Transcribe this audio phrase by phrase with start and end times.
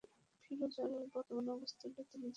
[0.43, 2.29] ফিরোজের বর্তমান অবস্থাটা তুমি জান?